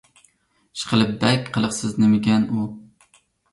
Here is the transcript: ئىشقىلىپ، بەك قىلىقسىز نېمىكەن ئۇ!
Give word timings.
ئىشقىلىپ، 0.77 1.11
بەك 1.25 1.53
قىلىقسىز 1.59 1.95
نېمىكەن 2.01 2.51
ئۇ! 2.59 2.67